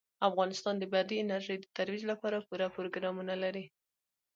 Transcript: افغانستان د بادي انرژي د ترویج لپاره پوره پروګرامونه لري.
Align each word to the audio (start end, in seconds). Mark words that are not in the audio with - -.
افغانستان 0.29 0.75
د 0.79 0.83
بادي 0.93 1.15
انرژي 1.19 1.55
د 1.59 1.65
ترویج 1.75 2.03
لپاره 2.11 2.45
پوره 2.47 2.67
پروګرامونه 2.75 3.33
لري. 3.43 3.65